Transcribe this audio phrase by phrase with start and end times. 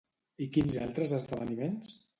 [0.45, 1.99] I quins altres esdeveniments?